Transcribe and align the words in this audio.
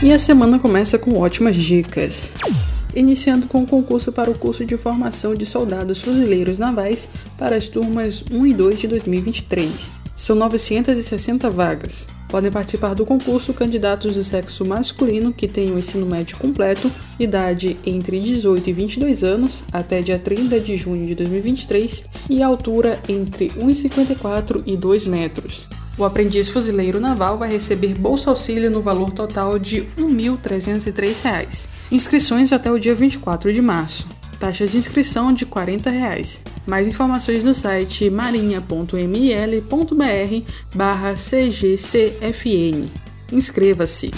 E 0.00 0.12
a 0.12 0.18
semana 0.18 0.60
começa 0.60 0.96
com 0.96 1.18
ótimas 1.18 1.56
dicas. 1.56 2.32
Iniciando 2.94 3.48
com 3.48 3.64
o 3.64 3.66
concurso 3.66 4.12
para 4.12 4.30
o 4.30 4.38
curso 4.38 4.64
de 4.64 4.76
formação 4.76 5.34
de 5.34 5.44
soldados 5.44 6.00
fuzileiros 6.00 6.56
navais 6.56 7.08
para 7.36 7.56
as 7.56 7.66
turmas 7.66 8.24
1 8.30 8.46
e 8.46 8.54
2 8.54 8.78
de 8.78 8.86
2023. 8.86 9.90
São 10.14 10.36
960 10.36 11.50
vagas. 11.50 12.06
Podem 12.28 12.50
participar 12.50 12.94
do 12.94 13.04
concurso 13.04 13.52
candidatos 13.52 14.14
do 14.14 14.22
sexo 14.22 14.64
masculino 14.64 15.32
que 15.32 15.48
tenham 15.48 15.76
ensino 15.76 16.06
médio 16.06 16.36
completo, 16.36 16.88
idade 17.18 17.76
entre 17.84 18.20
18 18.20 18.70
e 18.70 18.72
22 18.72 19.24
anos, 19.24 19.64
até 19.72 20.00
dia 20.00 20.18
30 20.18 20.60
de 20.60 20.76
junho 20.76 21.06
de 21.06 21.16
2023, 21.16 22.04
e 22.30 22.40
altura 22.40 23.00
entre 23.08 23.48
1,54 23.48 24.62
e 24.64 24.76
2 24.76 25.06
metros. 25.06 25.66
O 25.98 26.04
aprendiz 26.04 26.48
fuzileiro 26.48 27.00
naval 27.00 27.36
vai 27.36 27.50
receber 27.50 27.92
bolsa 27.94 28.30
auxílio 28.30 28.70
no 28.70 28.80
valor 28.80 29.10
total 29.10 29.58
de 29.58 29.80
R$ 29.80 29.88
1.303. 29.98 31.66
Inscrições 31.90 32.52
até 32.52 32.70
o 32.70 32.78
dia 32.78 32.94
24 32.94 33.52
de 33.52 33.60
março. 33.60 34.06
Taxa 34.38 34.64
de 34.64 34.78
inscrição 34.78 35.32
de 35.32 35.44
40 35.44 35.90
reais. 35.90 36.42
Mais 36.64 36.86
informações 36.86 37.42
no 37.42 37.52
site 37.52 38.08
marinha.mil.br 38.08 38.92
barra 40.72 41.14
cgcfn. 41.14 43.07
Inscreva-se! 43.32 44.10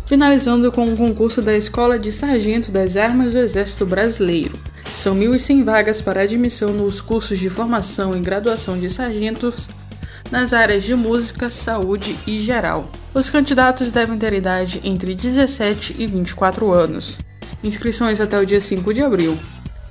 Finalizando 0.06 0.72
com 0.72 0.92
o 0.92 0.96
concurso 0.96 1.40
da 1.40 1.56
Escola 1.56 1.98
de 1.98 2.10
Sargento 2.10 2.70
das 2.70 2.96
Armas 2.96 3.32
do 3.32 3.38
Exército 3.38 3.86
Brasileiro. 3.86 4.58
São 4.92 5.16
1.100 5.16 5.62
vagas 5.62 6.02
para 6.02 6.22
admissão 6.22 6.72
nos 6.72 7.00
cursos 7.00 7.38
de 7.38 7.48
formação 7.48 8.16
e 8.16 8.20
graduação 8.20 8.78
de 8.78 8.90
sargentos 8.90 9.68
nas 10.30 10.52
áreas 10.52 10.84
de 10.84 10.94
música, 10.94 11.50
saúde 11.50 12.16
e 12.26 12.38
geral. 12.38 12.90
Os 13.12 13.28
candidatos 13.28 13.90
devem 13.90 14.18
ter 14.18 14.32
idade 14.32 14.80
entre 14.84 15.14
17 15.14 15.96
e 15.98 16.06
24 16.06 16.70
anos. 16.72 17.18
Inscrições 17.62 18.20
até 18.20 18.38
o 18.38 18.46
dia 18.46 18.60
5 18.60 18.94
de 18.94 19.02
abril. 19.02 19.36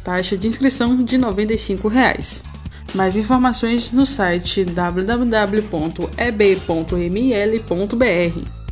Taxa 0.03 0.37
de 0.37 0.47
inscrição 0.47 1.03
de 1.03 1.17
95 1.17 1.87
reais. 1.87 2.41
Mais 2.95 3.15
informações 3.15 3.91
no 3.91 4.05
site 4.05 4.65
www.eb.ml.br. 4.65 5.69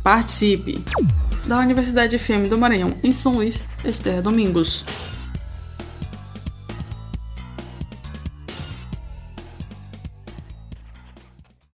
Participe! 0.02 0.84
Da 1.46 1.58
Universidade 1.58 2.18
FM 2.18 2.48
do 2.48 2.58
Maranhão, 2.58 2.94
em 3.02 3.12
São 3.12 3.36
Luís, 3.36 3.64
Esther 3.84 4.20
Domingos. 4.20 4.84